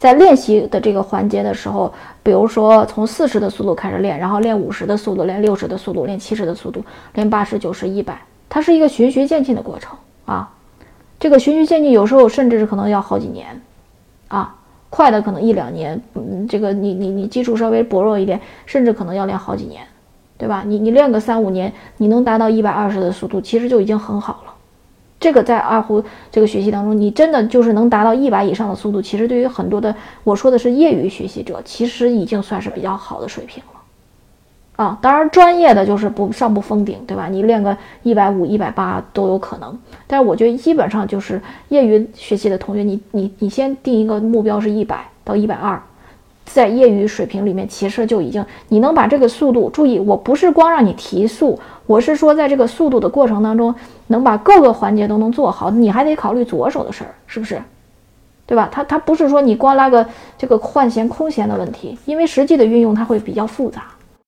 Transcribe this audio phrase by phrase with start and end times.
[0.00, 1.92] 在练习的这个环节的时候，
[2.22, 6.82] 比如说从四十的速度开始练，然后练五十的速度，练六十的速度，练七十的速度，
[7.12, 8.18] 练八十、九十、一百，
[8.48, 9.94] 它是一个循序渐进的过程
[10.24, 10.50] 啊。
[11.18, 13.60] 这个循序渐进，有时候甚至是可能要好几年
[14.28, 14.56] 啊，
[14.88, 19.86] 快的可能一两年，嗯，这个你你你基础稍微薄弱一点，甚至可能要练好几年，
[20.38, 20.64] 对吧？
[20.66, 24.49] 你你练个三五年，你能达到一百二十的速度，其实就已经很好了。
[25.20, 26.02] 这个在二胡
[26.32, 37.28] 这个学习当中，你真的就是能达到一百以上的速度，其实对于很多的我说的是业余学习者，其实已经算是比较好的水平了，啊，当然专业的就是不上不封顶，对吧？
[37.28, 45.78] 你练个一百五、一百八都有可能，但是我觉得基本上就是业余学习的同学，你你你先定一个目标是一百到一百二。
[46.52, 53.74] 在业余水平里面，其实就已经你能把这个速度注意，我不是光让你提速，我是说在这个速度的过程当中，
[54.08, 57.60] 能把各个环节都能做好，你还得考虑左手的事儿，是不是？
[58.46, 58.68] 对吧？
[58.72, 60.04] 它它不是说你光拉个
[60.36, 63.84] 这个换弦空弦的问题，因为实际的运用它会比较复杂。